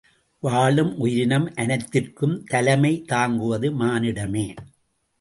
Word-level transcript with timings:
வாழும் 0.43 0.97
உயிரினம் 0.97 1.53
அனைத்திற்கும் 1.55 2.35
தலைமை 2.45 2.93
தாங்குவது 3.07 3.69
மானிடமே! 3.71 4.47